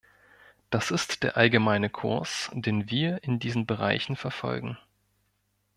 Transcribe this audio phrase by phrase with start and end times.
[0.71, 4.75] Das ist der allgemeine Kurs, den wir in diesen Bereichen verfolgen.